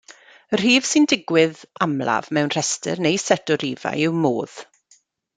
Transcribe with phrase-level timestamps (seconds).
[0.53, 4.57] Y rhif sy'n digwydd amlaf mewn rhestr neu set o rifau yw modd.